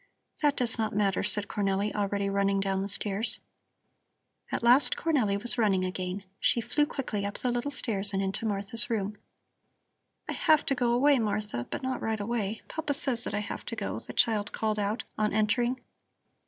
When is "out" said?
14.79-15.03